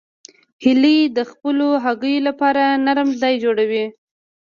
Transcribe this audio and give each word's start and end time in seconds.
هیلۍ 0.63 0.99
د 1.17 1.19
خپلو 1.31 1.67
هګیو 1.85 2.25
لپاره 2.27 2.63
نرم 2.85 3.09
ځای 3.21 3.33
جوړوي 3.43 3.85